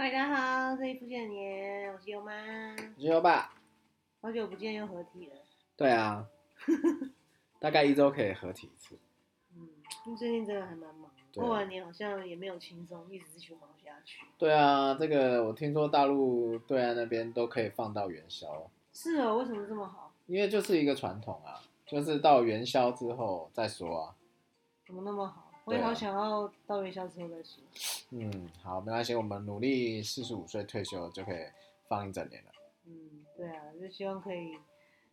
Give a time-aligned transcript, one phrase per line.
[0.00, 0.28] 嗨，大家
[0.70, 3.52] 好，这里福建年，我是优妈，我是优爸。
[4.22, 5.34] 好久不见又合体了。
[5.76, 6.26] 对啊，
[7.60, 8.98] 大概一周可以合体一次。
[9.54, 9.68] 嗯，
[10.06, 14.24] 因为最近真的还蛮忙，对过完年好像也没有轻松，一直继续忙下去。
[14.38, 20.14] 对啊，这个我听说大陆对岸那边都可以放到元宵，是哦，为什么这么好？
[20.24, 24.14] 因为就是一个传统啊，就是到元宵之后再说啊。
[24.86, 25.49] 怎么那么好？
[25.70, 27.62] 我也好想要到元宵之后再说。
[28.10, 31.44] 嗯，好，没关系，我们努力四十五岁退休就可以
[31.86, 32.50] 放一整年了。
[32.86, 34.58] 嗯，对啊，就希望可以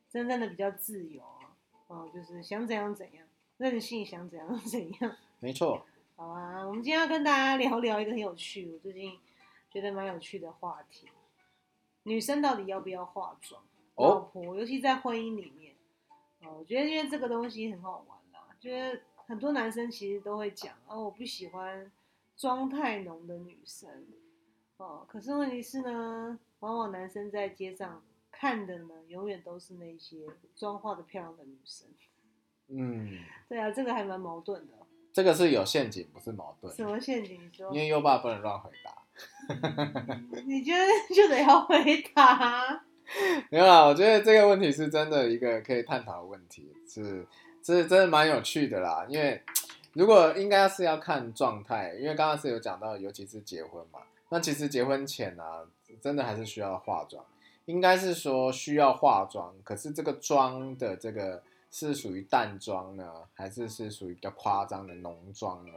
[0.10, 1.54] 真正的比较自由啊，
[1.86, 3.24] 哦，就是想怎样怎样，
[3.58, 5.16] 任性想怎样怎样。
[5.40, 5.86] 没错，
[6.16, 9.16] 好啊，我们今天要跟大家聊聊一个很有趣，我最近
[9.70, 11.08] 觉得蛮有趣的话题：
[12.02, 13.62] 女生到底要不要化妆？
[13.94, 15.76] 哦老婆，尤其在婚姻里面，
[16.42, 21.92] 哦，我觉得因为这个东西很好玩啦，就是很多男生其实都会讲，哦，我不喜欢
[22.36, 23.90] 妆太浓的女生，
[24.78, 31.88] 哦，可是问题是呢，往往男生在街上看的呢，永远都是那些妆化的漂亮的女生。
[32.70, 34.74] 嗯， 对啊，这个还蛮矛盾的。
[35.12, 36.74] 这个是有陷阱，不是矛盾。
[36.76, 37.44] 什么陷阱？
[37.44, 37.80] 你说因？
[37.80, 39.04] 为优爸不能乱回答。
[40.46, 42.86] 你觉得就得要回答？
[43.50, 47.26] 没有啦，我觉得这个问题是真的一个可以探讨的问题，是
[47.74, 49.06] 是真的蛮有趣的啦。
[49.10, 49.42] 因为
[49.94, 55.44] 如果应该是要看状态，因为刚刚是有讲到，尤其是结婚嘛，那其实结婚前呢、
[56.02, 57.26] 真的还是需要化妆，
[57.66, 65.74] 应该是说需要化妆，可是这个妆的这个是属于淡妆呢，还是是属于比较夸张的浓妆呢？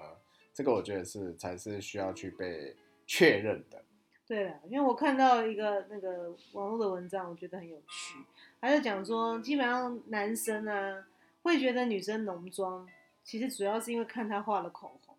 [0.53, 3.83] 这个我觉得是才是需要去被确认的。
[4.27, 8.19] 对了，因为我看到一个那个网络的文章，我觉得很有趣。
[8.61, 11.05] 他就讲说，基本上男生啊
[11.43, 12.87] 会觉得女生浓妆，
[13.25, 15.17] 其实主要是因为看她画了口红，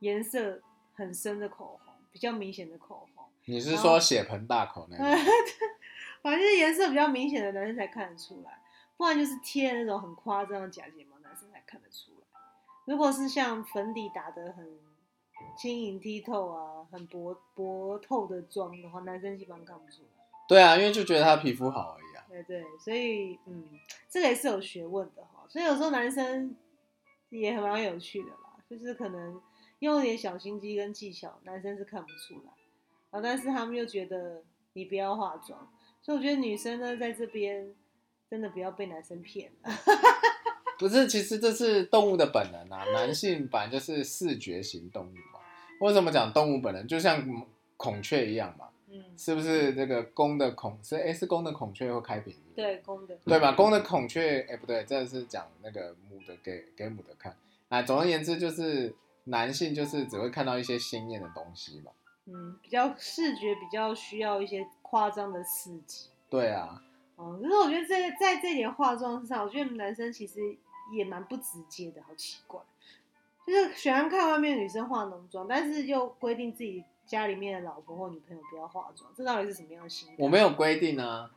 [0.00, 0.60] 颜色
[0.94, 5.06] 很深的口红，比较明显的口红，你是说血盆大口那种？
[6.22, 8.60] 反正就是颜色比较明显的男生才看得出来，
[8.96, 12.40] 不然就是贴那种很夸张的假睫毛，男生才看得出来。
[12.86, 14.78] 如果是像粉底打得很
[15.56, 20.24] 轻盈剔透啊，很薄薄透的妆的话，男生基本上看不出来。
[20.48, 22.24] 对啊，因为就觉得他皮肤好而已啊。
[22.28, 23.68] 对对，所以嗯，
[24.08, 25.37] 这个也是有学问的哈。
[25.48, 26.54] 所以有时候男生
[27.30, 29.40] 也很蛮有趣的啦，就是可能
[29.80, 32.52] 用一点小心机跟技巧，男生是看不出来
[33.10, 34.42] 啊，但是他们又觉得
[34.74, 35.72] 你不要化妆，
[36.02, 37.74] 所以我觉得女生呢在这边
[38.30, 39.70] 真的不要被男生骗了。
[40.78, 45.40] 不是，其实这是动物的本能啊，男性本来就是视觉型动物嘛。
[45.80, 46.86] 为什么讲动物本能？
[46.86, 49.74] 就像孔雀一样嘛，嗯，是不是？
[49.74, 53.52] 这个公的孔是哎是公的孔雀会开屏，对，公的，对吧？
[53.52, 57.36] 公的孔雀哎不对，这是讲那个母的给给母的看
[57.68, 57.82] 啊。
[57.82, 58.94] 总而言之，就是
[59.24, 61.92] 男性就是只会看到一些鲜艳的东西嘛。
[62.24, 66.08] 嗯，比较视觉比较需要一些夸张的刺激。
[66.30, 66.82] 对啊，
[67.16, 70.40] 哦，可是我觉得这个在这点化妆上，我觉得男生其实
[70.92, 72.60] 也蛮不直接的，好奇怪。
[73.46, 80.14] 就是喜欢看外面女生化浓妆，但是又规定自己家里面的老婆或女朋友不要化妆，这到底是什么样的心态？
[80.18, 81.30] 我没有规定啊。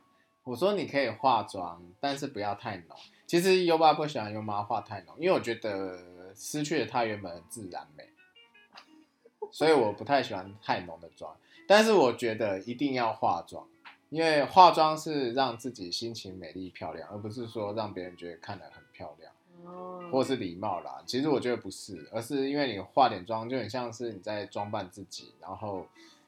[0.44, 2.96] 我说你可以化妆，但是不要太浓。
[3.26, 8.08] 其实优爸不喜欢优妈化太浓，因为我觉得失去了她原本的自然美，
[9.50, 11.36] 所以我不太喜欢太浓的妆。
[11.66, 13.66] 但是我觉得一定要化妆，
[14.10, 19.32] 因为化妆是让自己心情美丽漂亮，而不是说让别人觉得看得很漂亮，
[20.10, 21.02] 或者是礼貌啦。
[21.06, 25.86] 其实我觉得不是，而是因为你化点妆，就很像是你在装扮自己，然后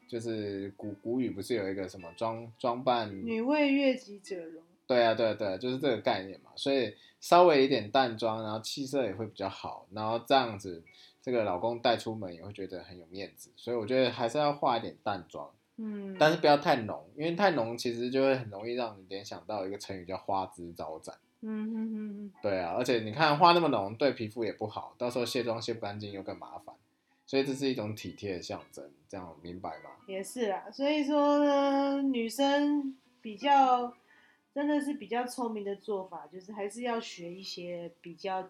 [0.09, 4.63] 就是古古语不是有一个什么装装扮女为悦己者容。
[4.87, 6.51] 对啊，对啊对啊，就是这个概念嘛。
[6.57, 10.83] 所以稍微一点淡妆，然后气色也会比较好，然后这样子，
[11.23, 13.51] 这个老公带出门也会觉得很有面子。
[13.57, 21.17] 所以我觉得还是要化一点淡妆，嗯，但是不要太浓，因为太浓其实就会很容易让你联想到一个成语叫花枝招展。
[21.47, 26.75] 嗯哼哼哼，对啊，而且你看化那么浓，对皮肤也不好，到时候卸妆卸不干净又更麻烦。
[27.27, 29.91] 所以这是一种体贴的象征，这样明白吗？
[30.07, 30.71] 也是啊。
[30.71, 33.95] 所以说呢，女生比较
[34.55, 38.47] 真的是比较聪明的做法，就是还是要学一些比较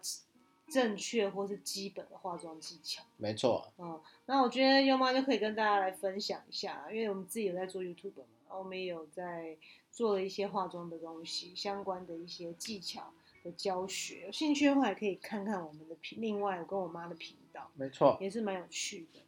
[0.69, 3.01] 正确或是基本的化妆技巧。
[3.15, 9.55] 没错，嗯，那我觉得优妈就可以跟大家来分享一下，因为我们自己有在做 YouTube 嘛，然后我们也有在
[9.95, 13.13] 做了一些化妆的东西，相关的一些技巧
[13.45, 14.25] 的教学。
[14.25, 18.17] 有兴趣的话，也可以看看我们的频，另外我跟我妈的频道没错。
[18.19, 19.21] 也是蛮有趣的。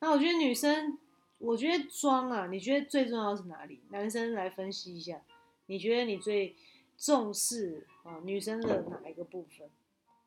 [0.00, 0.98] 那我觉得女生，
[1.38, 3.80] 我觉得妆啊，你觉得最重要是哪里？
[3.88, 5.22] 男生来分析一下，
[5.64, 6.54] 你觉得你最
[6.98, 9.70] 重视啊女生的哪一个部分？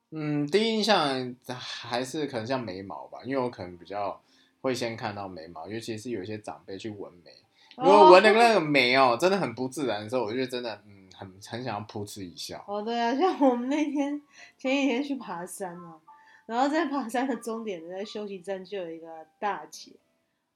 [0.10, 4.20] 嗯，第一印象还是可能像眉毛吧，因为我可能比较
[4.62, 7.32] 会先看到眉毛，尤其是有一些长辈去纹眉，
[7.78, 12.64] 如哦果纹的那个眉哦，真的很不自然的时候，我就真的嗯很很想要噗嗤一笑。
[12.68, 14.22] 哦，对啊，像我们那天
[14.58, 15.98] 前几天去爬山嘛，
[16.46, 19.08] 然后在爬山的终点的在休息站就有一个
[19.40, 19.92] 大姐，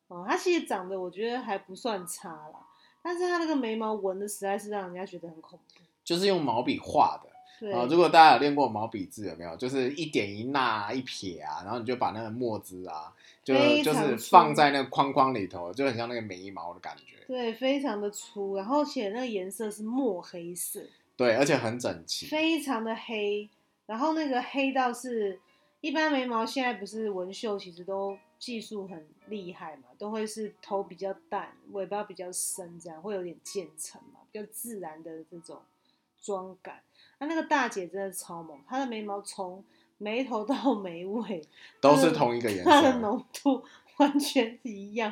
[0.08, 2.60] 哦，她其实长得我觉得还不算差啦，
[3.02, 5.82] 但是她那个眉毛纹的实在是让人家觉得很恐怖。
[6.04, 7.30] 就是用毛笔画的
[7.60, 9.56] 对，啊、如果大家有练过毛笔字，有没有？
[9.58, 13.12] 就是一点一捺一撇啊，然后你就把那个墨汁啊，
[13.56, 17.16] 就就是放在那个框框里头，就很像那个眉毛的感觉。
[17.26, 20.82] 对，非常的粗，然后且那个颜色是墨黑色，
[21.16, 22.26] 对，而且很整齐。
[22.26, 23.48] 非常的黑，
[23.86, 25.40] 然后那个黑到是
[25.80, 35.62] 一般眉毛现在不是纹绣，其实都技术很厉害嘛，都会是头比较淡，尾巴比较深，这样会有点渐层嘛，比较自然的这种
[36.22, 36.82] 妆感。
[37.20, 39.64] 那、那个大姐真的超猛，她的眉毛从
[39.98, 41.42] 眉头到眉尾
[41.82, 43.00] 都是同一个颜色它的色。
[43.00, 43.64] 浓度
[43.98, 45.12] 完全是一样。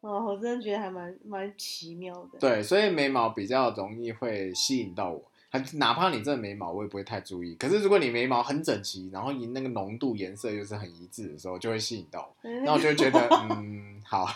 [0.00, 2.38] 哦，我真的觉得还蛮蛮奇妙的。
[2.38, 5.22] 对，所以眉毛比较容易会吸引到我。
[5.52, 7.56] 还哪怕你这眉毛，我也不会太注意。
[7.56, 12.36] 可是如果你眉毛很整齐，然后你那个浓度颜色又是很一致的时候，就会吸引到我。
[12.48, 14.26] 对，那我就会觉得，嗯，好，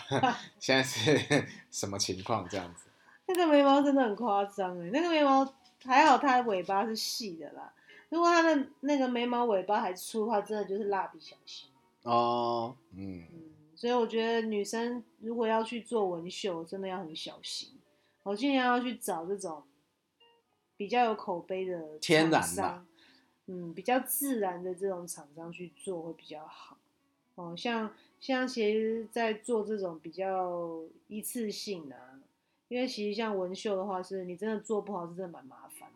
[0.59, 2.89] 现在是什么情况这样子？
[3.27, 5.43] 那个眉毛真的很夸张哎，那个眉毛
[5.85, 7.71] 还好，它的尾巴是细的啦。
[8.09, 11.69] 如果他的那个眉毛尾巴还粗的话，真的就是蜡笔小新。
[12.03, 13.41] 哦，嗯，嗯，
[13.75, 17.69] 所以我觉得女生如果要去做纹绣，真的要很小心。
[18.23, 19.63] 我尽量要去找这种
[20.77, 22.87] 比较有口碑的天然厂的商
[23.47, 26.77] 嗯，比较自然的这种厂商去做会比较好。
[27.35, 32.19] 哦，像像其实，在做这种比较一次性的、啊，
[32.69, 35.94] 因为其实像纹绣的话，是你真的做不好，是真的蛮麻烦的。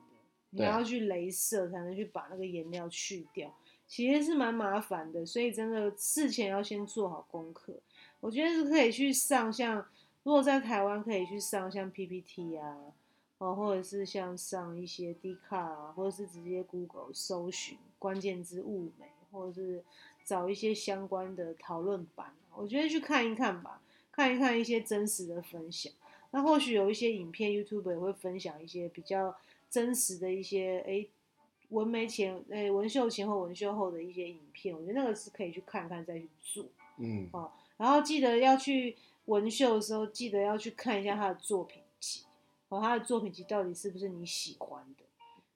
[0.51, 3.53] 你要去镭射才能去把那个颜料去掉，
[3.87, 5.25] 其实是蛮麻烦的。
[5.25, 7.73] 所以真的事前要先做好功课。
[8.19, 9.85] 我觉得是可以去上像，
[10.23, 12.77] 如果在台湾可以去上像 PPT 啊，
[13.37, 19.83] 哦，或者是像上一些 d 卡啊，或者是直接 Google 搜寻关键字物美，或者是
[20.25, 23.81] 找一些相关的讨论版，我觉得去看一看吧，
[24.11, 25.93] 看一看一些真实的分享。
[26.31, 29.35] 那或许有一些影片，YouTube 也会分享一些比较
[29.69, 31.09] 真实的一些诶
[31.69, 36.65] 纹眉前诶纹绣前或纹绣后的一些影片，我觉得那个是可以去看看再去做。
[36.97, 37.29] 嗯，
[37.77, 42.23] 然后记得要去纹绣的时候，记得要去看一下他的作品集，
[42.69, 45.03] 哦，他的作品集到底是不是你喜欢的？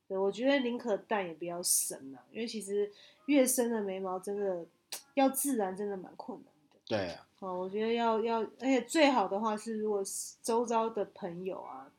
[0.07, 2.92] 对，我觉得宁可淡也不要深啊，因为其实
[3.25, 4.65] 越深的眉毛真的
[5.15, 6.80] 要自然，真的蛮困难的。
[6.86, 11.92] 对啊，哦，我觉得要要，而且最好的话是，如果是周遭的朋友啊，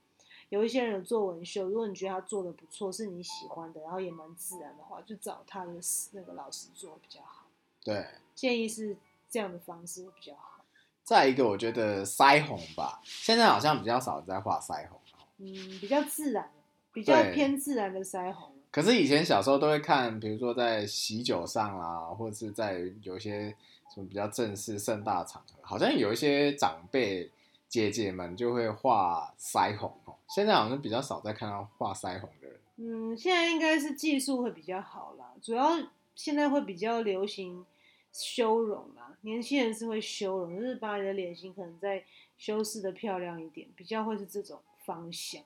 [0.55, 5.73] 有一些人有做纹绣，如果你觉得他做的不错，是你喜欢的，然后也蛮自然的话，就找他的
[6.13, 7.47] 那个老师做比较好。
[7.83, 8.07] 对。
[8.37, 8.97] 建议是
[9.29, 10.65] 这样的方式会比较好。
[11.03, 15.01] 再一个，我觉得腮红吧，现在好像比较少人在画腮红。
[15.39, 16.49] 嗯，比较自然，
[16.93, 18.53] 比较偏自然的腮红。
[18.71, 23.49] 可是以前小时候都会看，比如说在喜酒上啦，或者是在有一些
[23.93, 27.29] 什么比较正式盛大场合，好像有一些长辈
[27.75, 30.15] 姐姐们就会画腮红哦。
[30.29, 32.61] 现在好像比较少在看到画腮红的人。
[32.77, 35.71] 嗯，现在应该是技术会比较好啦，主要
[36.15, 37.67] 现在会比较流行
[38.13, 42.05] 修容啦，年轻人是会修容，就是把你的脸型可能再
[42.39, 45.43] 修饰的漂亮一点，比较会是这种方向。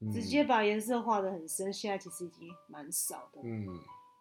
[0.00, 3.40] 嗯直接把颜色画的很深，现在其实已经蛮少的。
[3.42, 3.66] 嗯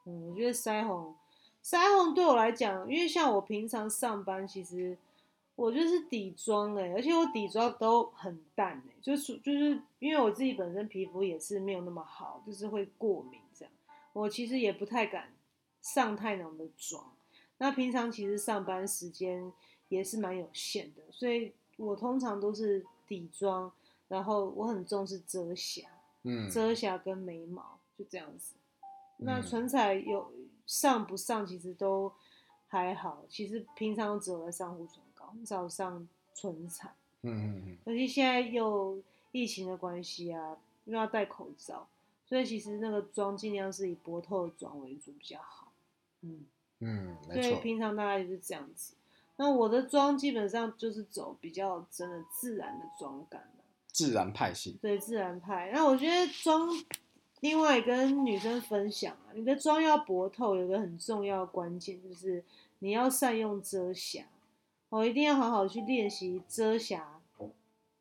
[0.05, 1.13] 嗯，我觉得腮红，
[1.61, 4.97] 腮红对我来讲，因为像我平常上班，其实
[5.55, 13.73] 我就是底妆哎、而且我底妆都很淡哎、就是就是因为我自己本身皮肤也是没有那么好，就是会过敏这样，
[14.13, 15.33] 我其实也不太敢
[15.81, 17.11] 上太浓的妆。
[17.57, 19.51] 那平常其实上班时间
[19.89, 23.71] 也是蛮有限的，所以我通常都是底妆，
[24.07, 25.83] 然后我很重视遮瑕。
[26.23, 28.53] 嗯，遮瑕跟眉毛就这样子。
[29.17, 30.31] 那嗯唇彩有
[30.67, 32.11] 上不上，其实都
[32.67, 33.23] 还好。
[33.27, 36.93] 其实平常只有在上护唇膏，很少上唇彩。
[37.23, 38.97] 嗯嗯嗯，尤其现在又
[39.31, 41.87] 疫情的关系啊，又要戴口罩，
[42.25, 45.71] 所以其实那个妆尽量是以薄透的妆为主比较好。
[46.21, 46.45] 嗯，
[46.79, 48.95] 嗯，所以平常大概就是这样子。
[49.37, 53.63] 那我的妆基本上就是走比较真的自然的妆感的。
[53.87, 54.77] 自然派系。
[54.81, 55.71] 对自然派。
[55.73, 56.69] 那我觉得妆，
[57.39, 62.43] 另外跟女生分享啊，你的妆要薄透，有个很重要的关键就是
[62.79, 64.23] 你要善用遮瑕，
[64.91, 67.21] 哦，一定要好好去练习遮瑕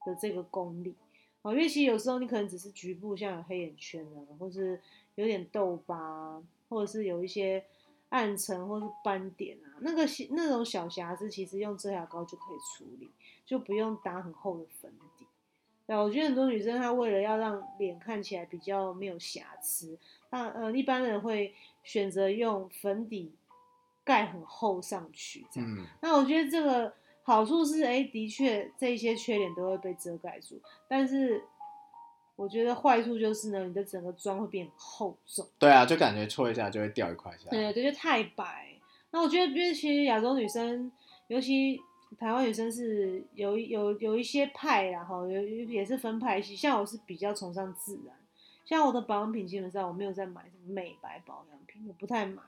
[0.05, 0.97] 的这个功力。
[1.43, 4.81] 哦，因为其实有时候你可能只是局部，像有黑眼圈啊，或是
[5.15, 7.65] 有点痘疤，或者是有一些
[8.09, 13.09] 暗沉或是斑点啊，那个那种小瑕疵，其实用遮瑕膏就可以处理，
[13.47, 15.25] 就不用打很厚的粉底。
[15.87, 19.97] 对，我觉得很多女生她为了要让脸看起来比较没有瑕疵，
[20.31, 21.55] 那呃一般人会
[21.85, 23.33] 选择用粉底
[24.05, 25.71] 盖很厚上去，这样。
[25.71, 26.93] 嗯，那我觉得这个
[27.23, 31.45] 好处是，哎，的确这一些缺点都会被遮盖住，但是
[32.37, 35.47] 我觉得坏处就是呢，你的整个妆会变厚重。
[35.59, 37.51] 对啊，就感觉搓一下就会掉一块下来。
[37.51, 38.75] 对对，就太白。
[39.11, 40.91] 那我觉得，因为其实亚洲女生，
[41.29, 41.81] 尤其
[42.19, 46.57] 台湾女生是有有有一些派，然后有也是分派系。
[46.57, 48.17] 像我是比较崇尚自然，
[48.65, 52.43] 像我的保养品基本上我没有在买什么美白保养品，我不太买。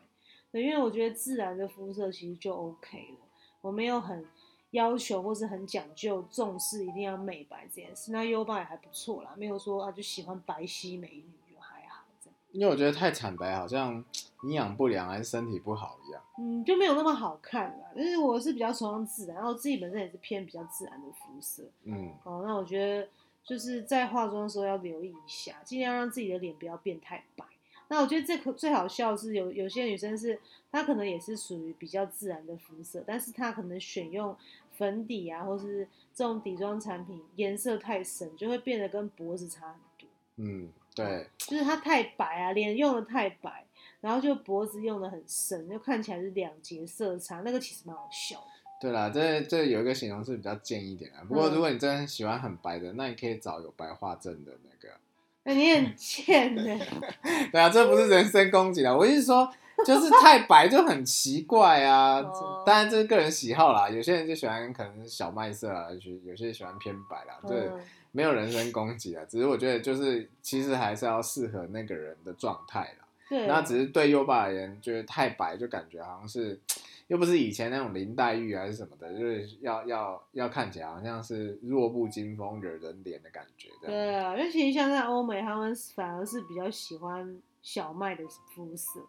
[0.53, 3.27] 对，因为我觉得自然的肤色其实就 OK 了，
[3.63, 4.25] 我没有很
[4.73, 8.13] 要求或是很讲究重视一定要美白这件事。
[8.13, 12.37] 那优巴也还不错啦，没有说啊就喜欢白皙美女就还好这样。
[12.53, 14.05] 因为我觉得太惨白好像
[14.43, 16.23] 营养不良还是身体不好一样。
[16.39, 17.95] 嗯，就没有那么好看了。
[17.97, 21.63] 就是我是比较崇尚自然，然后自己本身也是偏比较自然的肤色。
[21.85, 23.09] 嗯，哦，那我觉得
[23.43, 27.45] 就是在化妆的时候要留意一下，尽量让自己的脸不要变太白。
[27.93, 34.35] 那我觉得这可最好笑的是有有些女生是她可能也是属于比较自然的肤色，但是她可能选用
[34.79, 40.09] 粉底啊，或是这种底妆产品颜色太深，就会变得跟脖子差很多。
[40.37, 43.67] 嗯，对，就是她太白啊，脸用的太白，
[44.01, 48.47] 然后就脖子用的很深，就看起来是两节色差，那个其实蛮好笑的。
[48.81, 51.23] 对啦，这这有一个形容是比较贱一点啊。
[51.29, 54.97] 不过嗯如果你真的喜欢很白的，那你可以找有白化症的那个。
[55.45, 56.63] 那、你很贱呢、
[57.51, 59.49] 对啊，这不是人身攻击啦，我意思说，
[59.85, 62.21] 就是太白就很奇怪啊。
[62.23, 67.81] 哦当然这是个人喜好啦，有些人就喜欢可能是小麦色啊，有些有些喜欢偏白啦，对嗯，
[68.13, 69.25] 没有人身攻击啊。
[69.29, 73.02] 只是我觉得就是其实还是要适合那个人的状态啦。
[73.33, 76.61] 对，那只是对优爸而言，就是太白就感觉好像是，
[77.07, 83.71] 又不是以前那种林黛玉还是什么的，就是要要要看起来好像是弱不禁风、惹人怜的感觉。
[83.81, 88.23] 对啊，因为其实像在欧美，他们反而是比较喜欢小麦的
[88.55, 89.01] 肤色，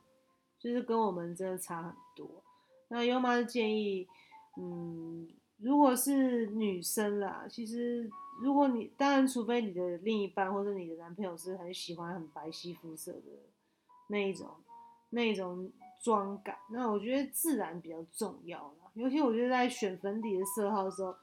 [0.58, 2.26] 就是跟我们真的差很多。
[2.88, 4.08] 那优妈的建议，
[4.58, 5.28] 嗯，
[5.58, 8.10] 如果是女生啦，其实
[8.42, 13.20] 如果你当然，除非你的另一半或者你的男朋友是很喜欢很白皙肤色的
[14.14, 14.48] 那一种
[15.10, 15.72] 那一种
[16.04, 18.92] 妆感，那我觉得自然比较重要啦。
[18.94, 21.16] 尤其我觉得在选粉底的色号的时候，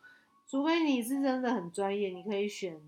[0.48, 2.80] 除非你是真的很专业，你可以选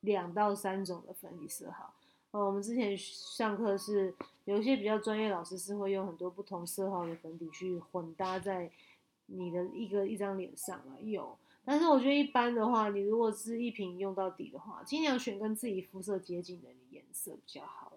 [0.00, 1.92] 两到三种的粉底色号。
[2.30, 4.14] 呃，我们之前上课是
[4.46, 8.70] 有一些比较专业老师是会用很多不同色号的粉底去混搭在
[9.26, 11.36] 你的一个一张脸上啊，有。
[11.64, 17.91] 但是我觉得一般的话，你如果是一瓶用到底的话，尽量选跟自己肤色接近的颜色比较好，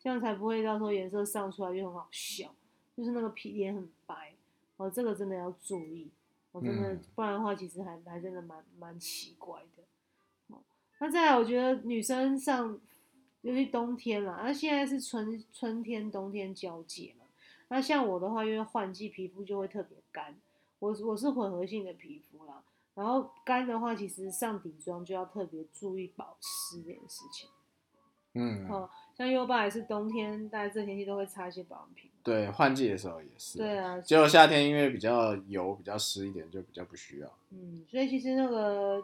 [0.00, 2.54] 这样才不会到时候颜色上出来就很好笑，
[2.96, 4.32] 就是那个皮脸很白
[4.76, 6.10] 哦，这个真的要注意，
[6.52, 9.82] 哦，真的，嗯不然的话其实还还真的蛮蛮奇怪的。
[10.54, 10.60] 哦，
[11.00, 12.78] 那再来，我觉得女生上，
[13.42, 17.26] 尤其冬天啦，那现在是春春天冬天交界嘛，
[17.68, 20.36] 那像我的话，因为换季皮肤就会特别干，
[20.78, 22.62] 我我是混合性的皮肤啦，
[22.94, 27.48] 然后干的话，其实上底妆就要特别注意保湿这件事情。
[28.34, 32.08] 嗯，哦，像优爸也是冬天，大家这天气都会擦一些保养品。
[32.22, 33.58] 对，换季的时候也是。
[33.58, 37.28] 对啊，结果夏天因为比较油、比较湿一点，就比较不需要。
[37.50, 39.02] 嗯，所以其实那个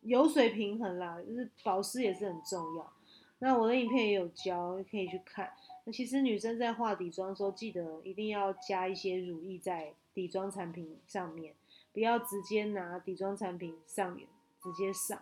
[0.00, 2.90] 油水平衡啦，就是保湿也是很重要。
[3.40, 5.52] 那我的影片也有教，可以去看。
[5.84, 11.52] 那其实女生在化底妆的时候，记得一定要加一些乳液在底妆产品上面，
[11.92, 14.26] 不要直接拿底妆产品上脸
[14.62, 15.20] 直接上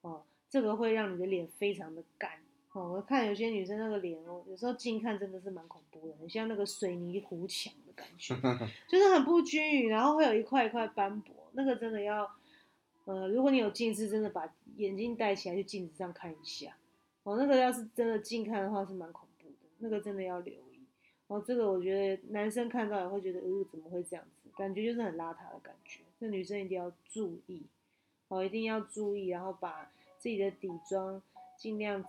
[0.00, 2.30] 哦，这个会让你的脸非常的干
[2.74, 2.92] 哦。
[2.92, 8.34] 我看有些女生那个脸哦，有时候近看真的是蛮恐怖的，很像那个水泥糊墙的感觉。
[8.86, 12.30] 就是很不均匀，然后会有一块一块斑驳，那个真的要，
[13.06, 16.76] 呃，如果你有近视，真的把眼镜戴起来去镜子上看一下，
[17.22, 20.80] 哦，那个要是真的近看的话是蛮恐怖的，那个真的要留意。
[21.26, 24.50] 哦，这个我觉得男生看到也会觉得，呃，怎么会这样子？
[24.56, 27.66] 感觉就是很邋遢的感觉，那女生一定要注意，
[28.28, 31.20] 哦，一定要注意，然后把自己的底妆
[31.58, 32.04] 尽量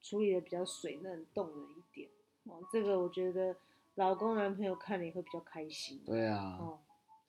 [0.00, 2.08] 处理的比较水嫩动人一点，
[2.44, 3.56] 哦，这个我觉得
[3.96, 6.00] 老公男朋友看了也会比较开心。
[6.04, 6.78] 对啊，哦，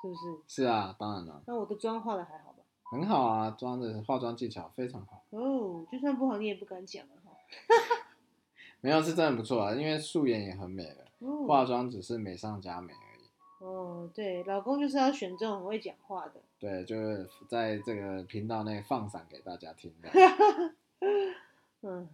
[0.01, 0.19] 是不是？
[0.47, 2.63] 是啊，当然了，那我的妆化的还好吧？
[2.91, 5.23] 很好啊，妆的化妆技巧非常好。
[5.31, 7.31] 哦，就算不好你也不敢讲啊哈。
[8.81, 13.65] 没有是真的不错啊，因为素颜也很美了，哦化妆只是美上加美而已。
[13.65, 16.35] 哦，对，老公就是要选这种很会讲话的。
[16.59, 20.09] 对，就是在这个频道内放闪给大家听的。
[21.81, 22.09] 嗯，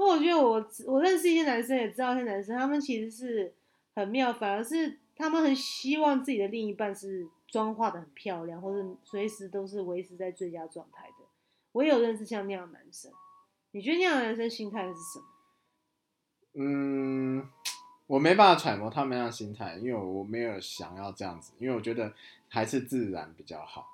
[0.00, 3.52] 不我觉得我我认识一些男生，也知道一些男生，他们其实是
[3.94, 11.26] 很妙，反而是他们很希望自己的另一半是妆化的很漂亮，或是随时都是维持在最佳状态的。
[11.72, 13.12] 我也有认识像那样的男生，
[13.72, 15.24] 你觉得那样的男生心态是什么？
[16.54, 17.46] 嗯，
[18.06, 22.14] 我没办法揣摩他们那样心态，因为我没有想要这样子，因为我觉得
[22.48, 23.86] 还是自然比较好，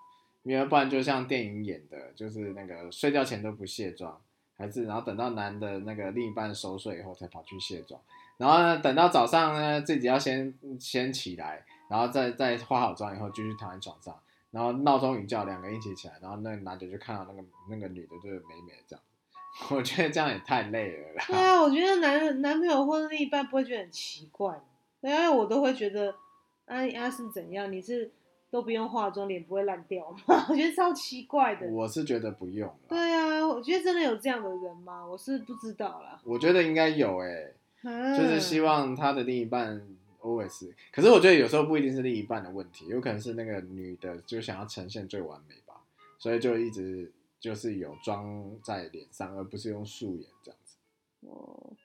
[0.45, 4.23] 因为不然就像电影演的，就是那个睡觉前都不卸妆，
[4.57, 8.01] 还是然后等到男的那个另一半熟睡以后才跑去卸妆，
[8.39, 14.19] 然后呢等到早上呢自己要先先起来，然后再再化好妆以后继续躺在床上，
[14.51, 19.03] 然后闹钟一叫两个一起起来，然后那个男的就看到那个那个女的就是美美的这样，
[19.77, 21.25] 我觉得这样也太累了啦。
[21.27, 24.59] 对啊，我觉得男男朋友或者另一半不会觉得很奇怪，
[25.01, 26.11] 因为我都会觉得，
[26.67, 27.71] 啊啊是怎样？
[27.71, 28.11] 你是
[28.57, 30.47] 都不用化妆，脸不会烂掉吗？
[30.49, 31.67] 我觉得超奇怪的。
[31.69, 35.07] 我是觉得不用，对啊，我觉得真的有这样的人吗？
[35.07, 36.19] 我是不知道啦。
[36.25, 39.81] 我觉得应该有诶、啊就是希望他的另一半
[40.23, 45.83] always，可是我觉得有时候不一定是另一半的问题，有可能是那个女的就想要呈现最完美吧，
[46.19, 50.77] 所以就一直就是有妆在脸上，而不是用素颜这样子。
[51.29, 51.77] 哦，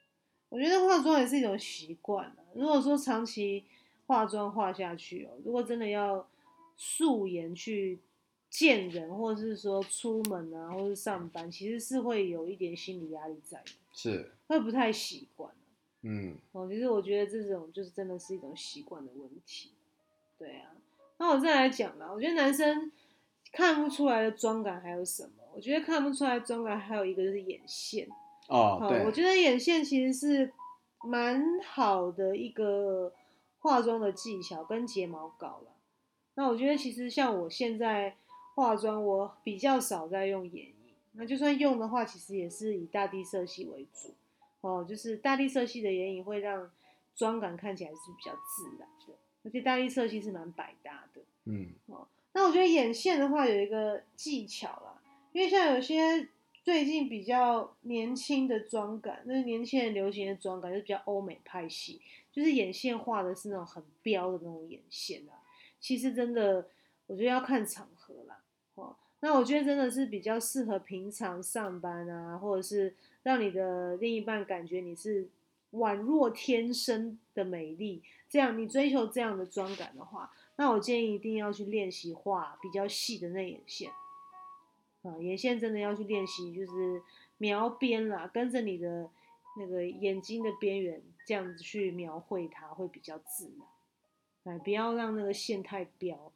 [0.48, 2.36] 我觉得化妆也是一种习惯啊。
[2.54, 3.62] 如果说长期
[4.06, 6.26] 化妆化下去哦，如果真的要
[6.76, 8.00] 素颜去
[8.50, 15.64] 见人，或者是说出门啊，或是上班，其实是会有一点心理压力在的，是，会不太习惯啊
[16.02, 16.68] 嗯，哦。
[16.68, 19.70] 其实我觉得这种就是真的是一种习惯的问题。
[20.38, 20.72] 对啊，
[21.18, 22.90] 那我再来讲啦，我觉得男生
[23.52, 25.30] 看不出来的妆感还有什么？
[25.54, 28.08] 我觉得看不出来妆感还有一个就是眼线。
[28.48, 30.52] 哦，好，对，我觉得眼线其实是
[31.04, 33.12] 蛮好的一个
[33.60, 35.71] 化妆的技巧，跟睫毛膏啦。
[36.34, 38.16] 那我觉得其实像我现在
[38.54, 44.14] 化妆，我比较少在用眼影，那就算用的话，其实也是以大地色系为主。
[44.62, 46.70] 哦，就是大地色系的眼影会让
[47.16, 51.20] 妆感看起来是比较自然的，而且大地色系是蛮百搭的。
[51.44, 56.28] 嗯哦，那我觉得眼线的话有一个技巧啦，因为像有些
[56.62, 65.41] 最近比较年轻的妆感，那年轻人流行的妆感就是比较欧美派系，就是眼线画的是那种很标的那种眼线啊。
[65.82, 66.68] 其实真的，
[67.08, 68.40] 我觉得要看场合啦。
[68.76, 75.28] 哦，那我觉得真的是比较适合平常上班啊，或者是让你的另一半感觉你是
[75.72, 83.90] 宛若天生的美丽，这样你追求这样的妆感的话，那我建议一定要去练习画比较细的内眼线。
[85.02, 87.02] 啊，眼线真的要去练习，就是
[87.38, 89.10] 描边啦，跟着你的
[89.58, 93.66] 那个眼睛的边缘这样子去描绘它，会比较自然。
[94.44, 96.32] 哎，不要让那个线太标，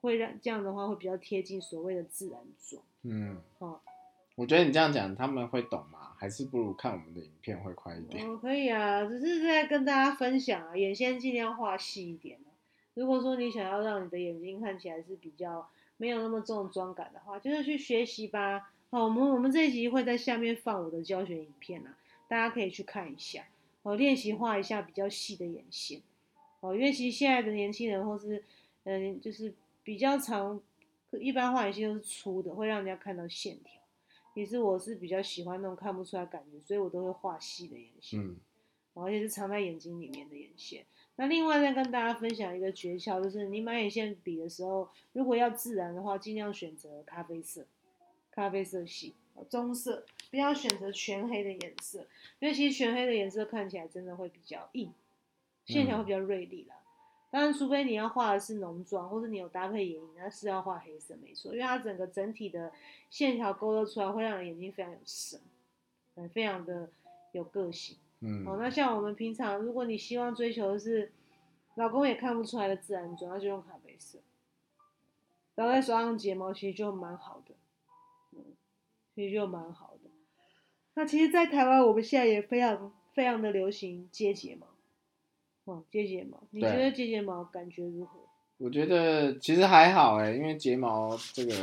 [0.00, 2.82] 会让这样的话会比较贴近所谓的自然妆。
[3.02, 3.80] 嗯，哦，
[4.34, 6.12] 我觉得你这样讲他们会懂吗？
[6.18, 8.28] 还是不如看我们的影片会快一点。
[8.28, 12.52] 哦，可以啊，只是在跟大家分享啊，眼线尽量画细一点啊。
[12.92, 18.70] 如果说你想要让你的眼睛看起来是比较没有那么重妆感的话，就是去学习吧。
[18.90, 21.96] 好，我们我们这一集会在下面放我的教学影片啊，
[22.28, 23.44] 大家可以去看一下，
[23.82, 26.02] 哦，练习画一下比较细的眼线。
[26.60, 28.42] 哦，因为其实现在的年轻人或是
[28.84, 30.60] 嗯，就是比较常，
[31.18, 33.80] 一般画眼线都是粗的，会让人家看到线条。
[34.34, 38.20] 其实我是比较喜欢那种看不出来感觉，所以我都会画细的眼线。
[38.20, 38.36] 嗯，
[38.94, 40.84] 而且是藏在眼睛里面的眼线。
[41.16, 47.66] 那另外再跟大家分享一个诀窍，就是你买眼线笔的时候，如果要自然的话，尽量选择咖啡色、
[48.30, 49.14] 咖啡色系、
[49.48, 52.06] 棕色，不要选择全黑的颜色，
[52.38, 54.92] 因为其实全黑的颜色看起来真的会比较硬，
[55.70, 56.76] 线条会比较锐利啦。
[57.30, 62.72] 当然，除非你要画的是浓妆，或者你有搭配眼影，那是要画黑色没错，因为它整个整体的
[63.08, 65.40] 线条勾勒出来，会让人眼睛非常有神，
[66.16, 66.90] 嗯，非常的
[67.30, 67.96] 有个性。
[68.18, 71.12] 嗯，哦，那像我们平常，如果你希望追求的是
[71.76, 74.18] 老公也看不出来的自然妆，那就用咖啡色，
[75.54, 77.54] 然后再刷上睫毛，其实就蛮好的，
[78.32, 78.44] 嗯，
[79.14, 80.10] 其实就蛮好的。
[80.94, 84.66] 那其实，在台湾，我们现在也非常非常的流行接睫毛，
[85.64, 88.18] 哦，接睫毛，你觉得接睫毛感觉如何？
[88.58, 91.54] 我觉得其实还好哎，因为睫毛这个，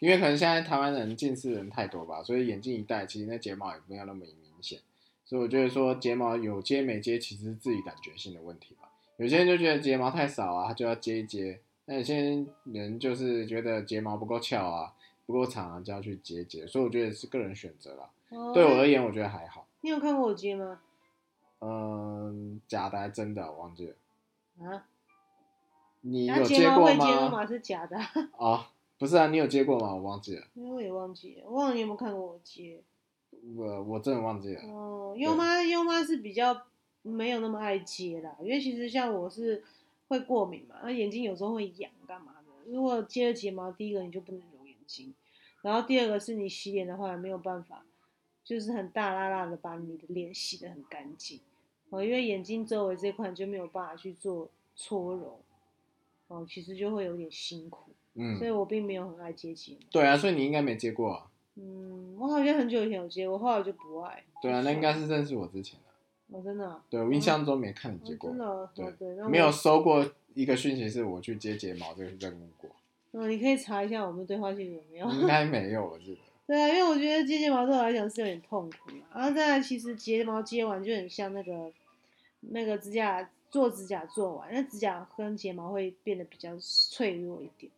[0.00, 4.78] 因为可能现在台湾人近视人太多吧，所以眼镜一戴，其实那睫毛也没有那么明显。
[5.24, 8.90] 所以我觉得说睫毛有接没接，其实是自己感觉性的问题吧。
[9.16, 14.92] 有些人就觉得睫毛太少啊，他就要接一接；那有些人就是觉得睫毛不够翘啊、
[15.26, 16.66] 不够长啊，就要去接一接。
[16.66, 18.10] 所以我觉得是个人选择啦。
[18.30, 19.66] 哦对我而言，我觉得还好。
[19.82, 20.80] 你有看过我接吗？
[21.60, 23.94] 嗯，假的还真的，我忘记了。
[24.66, 24.86] 啊，
[26.00, 27.46] 你有接过毛会接的吗？
[27.46, 28.66] 是假的啊，哦，
[28.98, 29.94] 不是啊，你有接过吗？
[29.94, 30.46] 我忘记了。
[30.54, 32.82] 因为我也忘记了，忘了你有没有看过我接。
[33.56, 34.62] 我我真的忘记了。
[34.62, 36.62] 哦，优妈优妈是比较
[37.02, 39.62] 没有那么爱接啦，因为其实像我是
[40.08, 42.70] 会过敏嘛，那眼睛有时候会痒，干嘛的？
[42.72, 45.14] 如果接了睫毛，第一个你就不能揉眼睛，
[45.62, 47.84] 然后第二个是你洗脸的话也没有办法，
[48.44, 51.40] 就是很大拉拉的把你的脸洗得很干净
[51.90, 55.40] 哦，因为眼睛周围这块就没有办法去做搓揉
[56.28, 59.86] 哦，其实就会有点辛苦，嗯所以嗯，我并没有很爱接睫毛。
[59.90, 61.26] 对啊，所以你应该没接过啊。
[61.56, 64.22] 嗯，我好像很久以前有接，我后来就不爱。
[64.40, 65.86] 对啊，那应该是认识我之前的。
[66.28, 72.70] 我哦，真的啊、对我印象中没看你接过哦真，的哦对哦对，那没有收过一个讯息是我去接睫毛这个任务过，
[73.10, 75.10] 嗯，你可以查一下我们对话记录有没有。
[75.10, 76.20] 应该没有，我记得。
[76.50, 78.90] 对啊，因为我觉得接睫毛对我来讲是有点痛苦。
[79.14, 81.72] 然后再来，其实睫毛接完就很像那个
[82.40, 87.70] 那个指甲做指甲做完，那指甲跟睫毛会变得比较脆弱一点。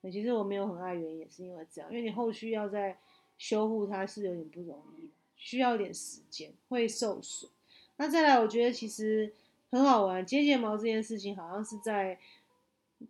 [0.00, 2.96] 那其实我没有很爱原因也是因为这样，因为你后续要再
[3.36, 7.50] 修护它是有点不容易的，需要一点时间，会受损。
[7.98, 9.30] 那再来，我觉得其实
[9.70, 12.18] 很好玩，接睫毛这件事情好像是在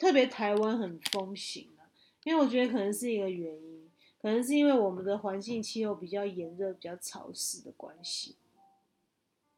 [0.00, 1.86] 特别台湾很风行啊，
[2.24, 3.86] 因为我觉得可能是一个原因，
[4.26, 8.34] 可能是因为我们的环境气候比较炎热、比较潮湿的关系。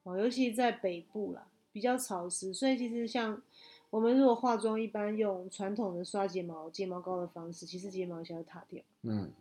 [0.02, 3.40] 哦，尤其在北部啦，比较潮湿，所以其实像
[3.88, 8.82] 我们如果化妆，一般用传统的刷睫毛、睫毛膏的方式，其实睫毛一下就塌掉。
[9.04, 9.32] 嗯，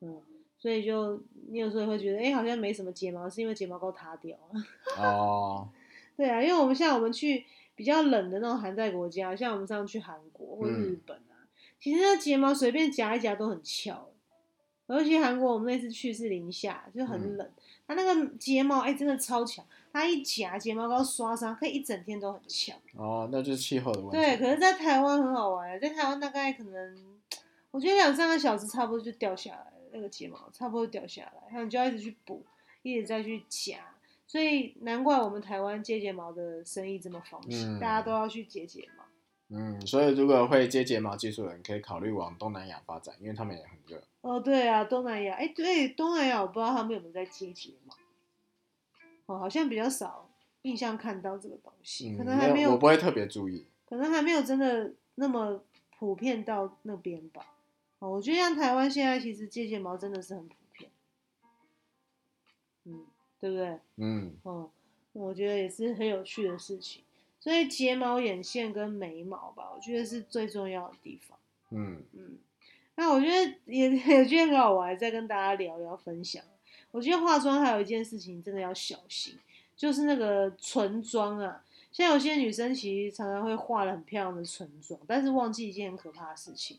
[0.00, 0.22] 嗯，
[0.58, 4.64] 所以就你有时候也会觉得，哎、好像没什么睫毛，是因为睫毛膏塌掉了。
[4.96, 5.68] 哦，
[6.16, 11.44] 对啊，因为我们像我们去比较冷的那种寒带国家，像我们上次去韩国或日本啊，
[11.78, 14.09] 其实那睫毛随便夹一夹都很翘。
[14.96, 17.50] 尤其韩国，我们那次去是零下，就很冷，
[17.86, 22.74] 它那个睫毛哎、真的超强，它一夹睫毛膏刷上，可以一整天都很翘。
[22.96, 24.16] 哦，那就是气候的问题。
[24.16, 26.96] 对，可是，在台湾很好玩，在台湾大概可能，
[27.70, 32.44] 我觉得两三个小时差不多就掉下来了，那个睫毛差不多掉下来，然后你就要一直去补，
[32.82, 33.78] 一直再去夹，
[34.26, 39.04] 所以难怪我们台湾接睫毛的生意这么风行，嗯大家都要去接睫毛。
[39.52, 44.00] 嗯，所以如果会接睫毛技术的人，可以考虑往东南亚发展，因为他们也很热。
[44.20, 47.94] 哦，对啊，东南亚，哎，对，东南亚我不知道他们有没有在接睫毛，
[49.26, 50.30] 哦，好像比较少
[50.62, 53.66] 印象看到这个东西，嗯，可能还没有我不会特别注意。
[53.86, 55.64] 可能还没有真的那么
[55.98, 57.44] 普遍到那边吧。
[57.98, 60.90] 哦，我觉得像台湾现在其实接睫毛真的是很普遍，
[62.84, 63.04] 嗯，
[63.40, 63.78] 对不对？
[63.96, 64.70] 嗯，哦，
[65.12, 67.02] 我觉得也是很有趣的事情。
[67.40, 71.38] 所以睫毛、眼线跟眉毛吧，我觉得是最重要的地方。
[71.70, 72.38] 嗯，嗯，
[72.96, 76.44] 那我觉得也也觉得很好玩，再跟大家聊聊分享。
[76.90, 79.38] 我觉得化妆还有一件事情真的要小心，
[79.74, 81.64] 就是那个唇妆啊。
[81.90, 86.78] 像有些女生其实常常会画了很漂亮的唇妆，但是忘记一件很可怕的事情，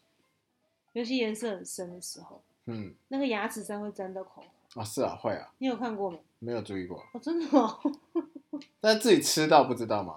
[0.93, 4.45] 尤其颜色很深的时候，嗯，那个牙齿上会沾到口红。
[4.82, 6.19] 啊，是啊，会啊，你有看过吗？
[6.39, 7.80] 没有注意过，哦，真的哦。
[8.80, 10.13] 但自己吃到不知道吗？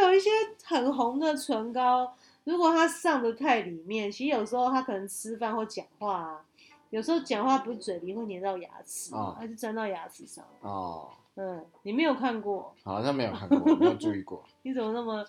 [0.00, 0.30] 还有一些
[0.64, 6.44] 很红的唇膏，如果它上的太里面，其实有时候他可能吃饭或讲话啊，
[6.90, 10.44] 有时候讲话不是嘴里会粘到牙齿，哦它就粘到牙齿上。
[10.60, 14.42] 哦，嗯，你没有看过，好像没有看过，没有注意过。
[14.62, 15.26] 你怎么那么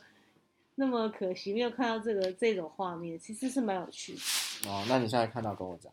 [0.76, 3.20] 那么可惜，没有看到这个这种画面？
[3.20, 4.70] 其实是蛮有趣的。
[4.70, 5.92] 哦，那你现在看到跟我讲，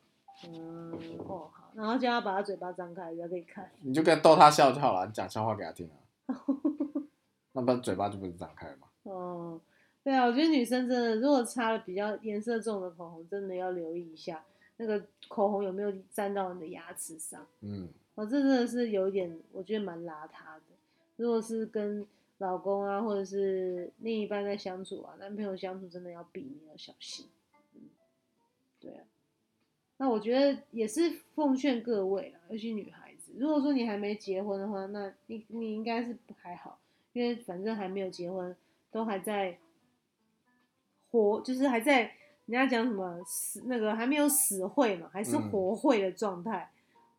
[0.49, 0.93] 嗯，
[1.27, 3.71] 哦好，然后叫他把他嘴巴张开，才可以看。
[3.81, 5.97] 你就跟逗他笑就好了，你讲笑话给他听啊。
[7.57, 8.87] 那不然嘴巴就不是张开了吗？
[9.05, 9.59] 哦，
[10.05, 14.45] 对啊，我觉得女生真的，如果擦了比较颜色重的口红，真的要留意一下
[14.77, 17.47] 那个口红有没有沾到你的牙齿上。
[17.63, 20.77] 嗯，哦，这真的是有一点，我觉得蛮邋遢的。
[21.17, 22.07] 如果是跟
[22.39, 27.27] 老公啊，或者是另一半在相处啊，男朋友相处，真的要避免，要小心。
[27.75, 27.81] 嗯，
[28.79, 29.03] 对啊。
[29.97, 36.79] 那我觉得也是奉劝各位啦，尤其女孩子，如果说你还没结婚的话，那你你应该是还好，
[37.17, 38.55] 因为反正还没有结婚，
[38.91, 39.57] 都还在
[41.11, 42.03] 活，就是还在
[42.45, 46.71] 人家讲什么死那个还没有死会嘛，还是嗯活会的状态。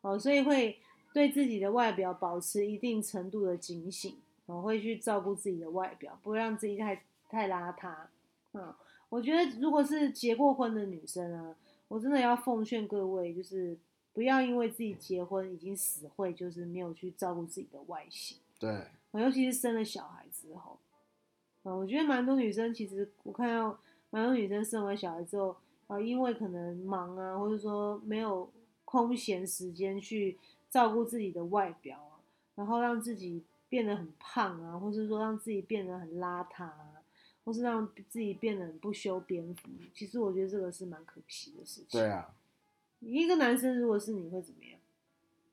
[0.02, 0.78] 哦，所以会
[1.12, 7.92] 对自己的外表保持一定程度的警醒，哦，会去照顾自己的外表，不会让自己太太邋遢。
[8.52, 8.72] 嗯，
[9.08, 11.56] 我觉得如果是结过婚的女生啊，
[11.88, 13.76] 我真的要奉劝各位，就是
[14.12, 18.38] 不要因为自己结婚已经死会，就是没有去照顾自己的外形。
[18.60, 20.78] 对，哦尤其是生了小孩之后，
[21.62, 23.78] 啊，我觉得蛮多女生其实我看到
[24.10, 28.50] 蛮多女生生完小孩之后，啊，因为可能忙啊，或者说没有
[28.84, 32.20] 空闲时间去照顾自己的外表啊，
[32.54, 37.02] 然后让自己变得很胖啊，或是说让自己变得很邋遢啊，
[37.44, 39.70] 或是让自己变得很不修边幅。
[39.94, 42.00] 其实我觉得这个是蛮可惜的事情。
[42.00, 42.34] 对啊，
[42.98, 44.78] 你一个男生如果是你会怎么样？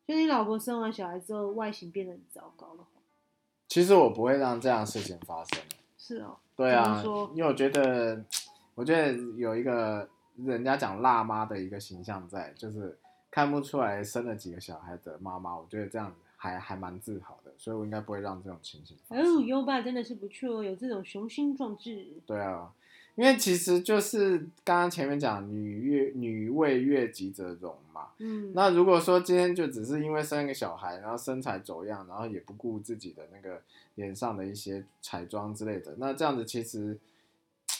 [0.05, 2.89] 就你老婆生完小孩之后外形变得很糟糕的话。
[3.67, 5.61] 其实我不会让这样的事情发生。
[5.97, 8.23] 是哦，对啊因为我觉得，
[8.75, 12.97] 我觉得有一个人家讲辣妈的一个形象在，就是
[13.31, 19.25] 看不出来生了几个小孩的妈妈，我觉得这样还还蛮自豪的，所以我应该不会让这种情形发生。
[19.25, 22.07] 哦，优爸真的是不错，有这种雄心壮志。
[22.25, 22.71] 对啊，
[23.15, 28.07] 因为其实就是刚刚前面讲女悦女为悦己者容嘛。
[28.17, 33.61] 嗯，那如果说今天就只是因为生一个小孩，然后身材走样，然后也不顾自己的那个
[33.95, 36.97] 脸上的一些彩妆之类的，那这样子其实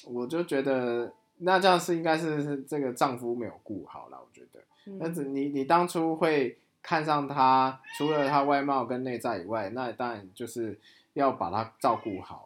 [0.06, 4.60] 我就觉得，那这样是应该是是这个丈夫没有顾好了，我觉得。
[4.88, 10.80] 嗯那只你你当初会看上他，除了他外貌跟内在以外，那当然就是
[11.14, 12.45] 要把他照顾好啊。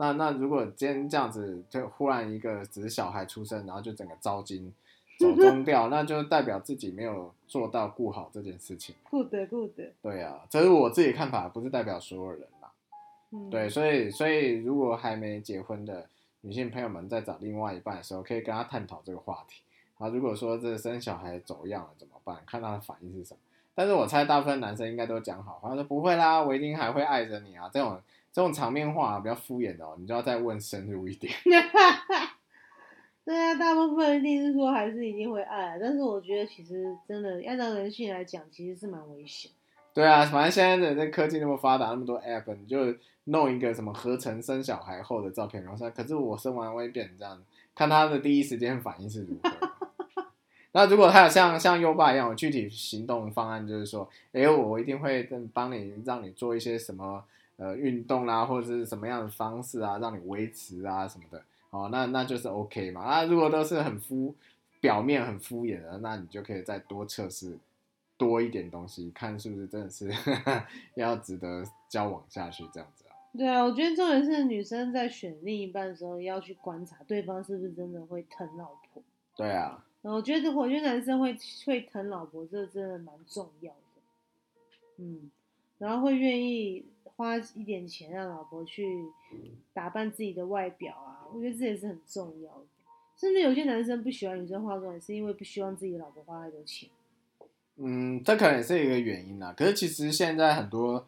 [0.00, 4.72] 那那如果今天这样子，就忽然一个只是小孩出生，然后就整个糟心
[5.18, 8.94] 走 中掉，那就代表自己没有做到顾好这件事情。
[9.10, 12.72] good good，对啊，这是我自己看法，不是代表所有人啦。
[13.30, 16.06] 嗯，对，所以所以如果还没结婚的
[16.40, 19.60] 女性朋友们在找另外一半的时候，可以跟他探讨这个话题。
[19.98, 22.38] 啊，如果说这生小孩走样了怎么办？
[22.46, 23.40] 看他的反应是什么。
[23.74, 27.70] 但是我猜大部分男生应该都讲好，他说不会啦，我一定还会爱着你啊。
[27.70, 28.00] 这种
[28.32, 31.32] 这种场面话比较敷衍的哦，你就要再问深入一点。
[33.22, 39.50] 对啊，大部分一定是说还是一定会爱，但是我觉得其实真的按照人性来讲，其实是蛮危险。
[39.92, 42.78] 对啊，反正现在的这科技那么发达，那么多 app，你就
[43.24, 47.40] 弄一个什么合成生小孩后的照片，然后说，可是我生完会变成这样，
[47.74, 49.50] 看他的第一时间反应是如何。
[50.72, 57.24] 那如果他有像像优爸一样有具体行动方案，就是说，哎，我一定会帮你让你做一些什么
[57.60, 63.04] 呃运动啦，或者是什么样的方式啊，让你维持啊什么的，哦，那那就是 OK 嘛。
[63.04, 64.34] 那如果都是很敷
[64.80, 67.58] 表面很敷衍的，那你就可以再多测试
[68.16, 70.10] 多一点东西，看是不是真的是
[70.96, 73.12] 要值得交往下去这样子啊。
[73.36, 79.02] 对啊，我觉得重点是女生在选另一半的时候要去观察对方是不是真的会疼老婆。
[79.36, 83.78] 对啊，我觉得，我觉得男生会会疼老婆，这真的蛮重要的。
[84.96, 85.30] 嗯，
[85.78, 86.84] 然后会愿意
[87.20, 89.04] 花一点钱让老婆去
[89.74, 92.64] 打扮自己的外表啊，我觉得这也是很重要的。
[93.14, 96.88] 甚至有些男生不喜欢女生化妆，也是因为不希望自己的老婆花太多钱。
[97.76, 99.52] 嗯，这可能也是一个原因啦。
[99.54, 101.06] 可是其实现在很多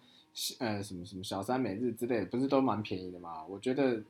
[0.59, 3.43] 呃什么什么小三每日之类的，不是都蛮便宜的嘛？
[3.47, 4.03] 我觉得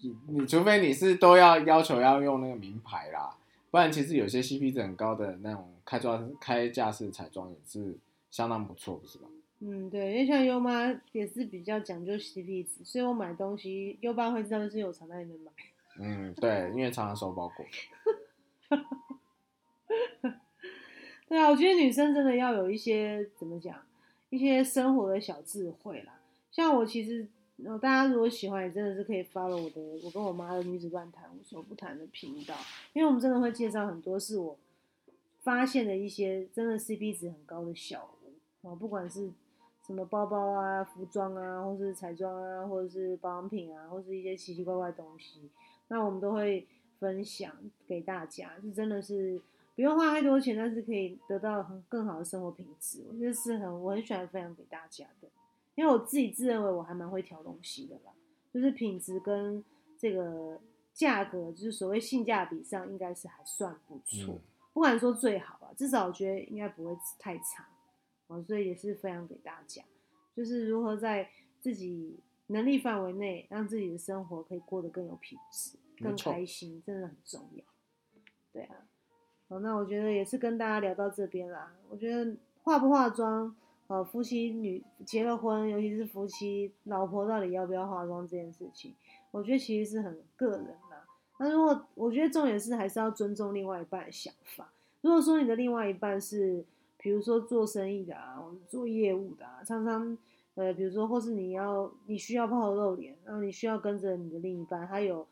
[0.00, 3.36] 你你除非你是都要要求要用那个名牌啦，
[3.70, 7.94] 不然其实有些 CP 值很高的那种开妆开架式彩妆也是
[8.30, 9.28] 相当不错，不是吧？
[9.60, 15.50] 嗯，对，因为像优妈也是比较讲究 CP 值，所以我买东西优爸会知道是有常在里面买。
[15.98, 17.64] 嗯，对，因为常常收包裹。
[21.26, 23.80] 对啊，我觉得女生真的要有一些怎么讲，
[24.28, 26.20] 一些生活的小智慧啦。
[26.50, 27.26] 像我其实，
[27.64, 32.54] 呃，大家如果喜欢，也真的是可以 follow 我的我跟我妈的女子乱谈无所不谈的频道，
[32.92, 34.56] 因为我们真的会介绍很多是我
[35.42, 39.30] 发现的一些真的 CP 值很高的小物啊，不管是
[39.86, 45.50] 什么包包啊、服装啊，或是彩妆啊，或者是保养品啊，或是一些奇奇怪怪的东西，
[45.88, 46.66] 那我们都会
[46.98, 47.52] 分享
[47.86, 49.40] 给大家，是真的是。
[49.76, 53.04] 不用花太多钱，但是可以得到很更好的生活品质。
[53.10, 55.28] 我觉得是很我很喜欢分享给大家的，
[55.74, 58.12] 因为我自己自认为我还蛮会挑东西的啦，
[58.52, 59.64] 就是品质跟
[59.98, 60.60] 这个
[60.92, 64.40] 价格，就是所谓性价比上应该是还算不错，嗯
[64.72, 67.66] 不敢说最好啊，至少我觉得应该不会太差。
[68.26, 69.82] 哦，所以也是分享给大家，
[70.34, 77.64] 就是如何在自己能力范围内，让自己的生活可以过得更有品质、更开心，真的很重要。
[78.52, 78.76] 对啊。
[79.46, 81.76] 好，那我觉得也是跟大家聊到这边啦。
[81.90, 83.54] 我觉得化不化妆，
[83.88, 88.94] 呃，夫妻女结了婚，尤其是夫妻老婆到底要不要化妆这件事情，
[89.30, 91.06] 我觉得其实是很个人啦。
[91.38, 94.72] 那如果我觉得重点是还是要尊重另外一半的想法。
[95.02, 96.64] 如果说你的另外一半是，
[97.04, 100.18] 比如说做生意的啊，做业务的啊，常常
[100.54, 105.26] 呃，比如说或是你要你需要抛头露脸，然后你需要跟着你的另一半，他有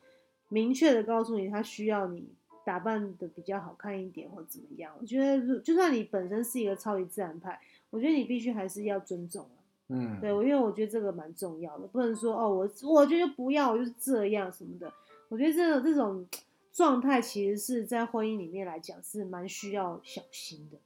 [0.50, 2.28] 明确的告诉你他需要你。
[2.64, 4.94] 打扮的比较好看一点或怎么样？
[5.00, 9.58] 我觉得，就算你本身是一个超级自然派，我觉得你必须还是要尊重啊。
[9.88, 14.92] 嗯，对，我因为我觉得这个蛮重要的，不能说哦，我我觉得不要，我就是这样什么的。
[15.28, 16.24] 我觉得这种这种
[16.70, 20.78] 状态其实是在婚姻里面来讲是蛮需要小心的。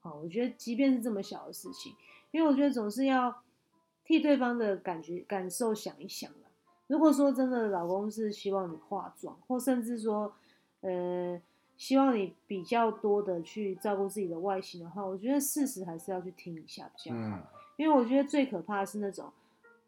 [0.00, 1.94] 好，我觉得即便是这么小的事情，
[2.32, 3.42] 因为我觉得总是要
[4.04, 6.48] 替对方的感觉感受想一想啦。
[6.88, 10.32] 如果说真的老公是希望你化妆，或甚至说。
[10.82, 11.38] 呃，
[11.76, 17.20] 希望你比较多的去照顾自己的外形的话，我觉得事实还是要去听一下比较好。
[17.20, 17.42] 嗯，
[17.76, 19.30] 因为我觉得最可怕的是那种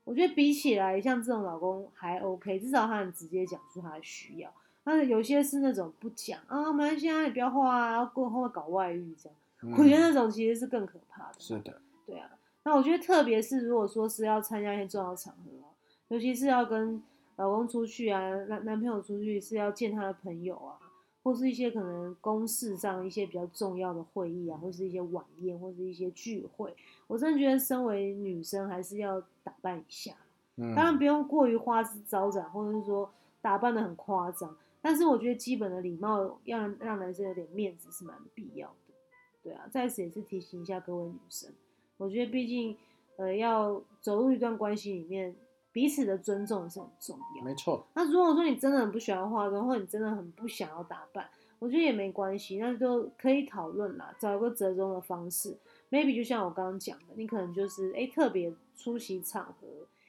[0.04, 4.52] 我觉得比起来，像这种老公还 OK，至少他很直接讲出他的需要。
[4.84, 9.38] 但是有些是那种不讲啊，没关系啊，你不要画啊，过后会搞外遇这样。
[9.70, 11.38] 我觉得那种其实是更可怕的。
[11.38, 12.30] 是的，对啊。
[12.64, 15.50] 那我觉得特别是如果说是要参加一些重要场合，
[16.08, 17.02] 尤其是要跟
[17.36, 20.78] 老公出去啊，男男朋友出去是要见他的朋友啊，
[21.22, 26.74] 或是一些可能公事上一些比较重要的会议啊，或是一些晚宴，或是一些聚会，
[27.06, 30.12] 我真的觉得身为女生还是要打扮一下。
[30.56, 38.74] 嗯，当然不用过于花枝招展，或者是说打扮的很夸张，但是我觉得基本的礼貌要让男生有点面子是蛮必要的。
[39.42, 41.50] 对啊，在此也是提醒一下各位女生，
[41.96, 42.76] 我觉得毕竟
[43.16, 45.34] 呃要走入一段关系里面。
[45.74, 47.86] 彼此的尊重是很重要，没错。
[47.94, 51.26] 那如果说你真的很不喜欢化妆，或者你真的很不想要打扮，
[51.58, 55.56] 我觉得也没关系，那就可以讨论啦，找一个折中的方式。
[55.90, 59.66] Maybe 就像我刚刚讲的，你可能就是哎特别出席场合，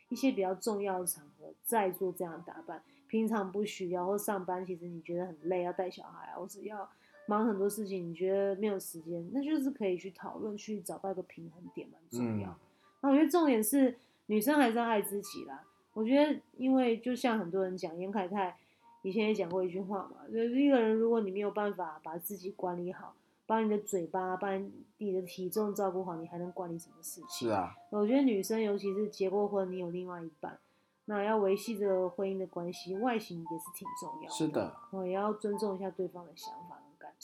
[0.09, 6.89] 一些比较重要的场合再做这样打扮，平常不需要，或上班其实你觉得很累，要带小孩啊，或是要
[7.27, 12.55] 忙很多事情，你觉得没有时间，那就是可以去讨论，去找到一个平衡点，蛮重要。
[13.01, 13.97] 那我觉得重点是。
[14.27, 15.65] 女生还是要爱自己啦。
[15.93, 18.55] 我觉得，因为就像很多人讲，严凯泰
[19.01, 23.13] 以前也讲过一句话嘛，就是一个人如果你没有办法把自己管理好，
[23.45, 24.53] 把你的嘴巴、把
[24.97, 27.49] 你的体重照顾好，你还能管理什么事情？
[27.49, 27.75] 是啊。
[27.89, 30.57] 我觉得女生，尤其是结过婚，你有另外一半，
[31.05, 34.33] 那要维系这个婚姻的关系，外形也是挺重要的。
[34.33, 34.73] 是的。
[34.91, 36.72] 我也要尊重一下对方的想法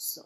[0.00, 0.22] 受。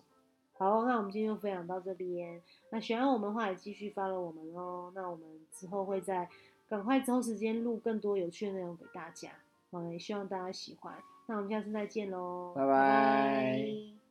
[0.56, 2.40] 好，那我们今天就分享到这边。
[2.70, 4.92] 那喜欢我们的话，也继续 follow 我们哦。
[4.94, 6.28] 那我们之后会在。
[6.66, 9.30] 赶快抽时间录更多有趣的内容给大家，
[9.70, 10.94] 好，也希望大家喜欢。
[11.26, 14.03] 那我们下次再见喽，拜拜。